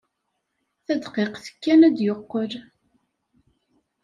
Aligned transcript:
Tadqiqt 0.85 1.45
kan 1.63 1.81
ad 1.87 1.93
d-yeqqel. 1.95 2.51